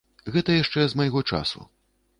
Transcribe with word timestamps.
Гэта 0.37 0.55
яшчэ 0.63 0.87
з 0.93 1.01
майго 1.03 1.25
часу. 1.35 1.61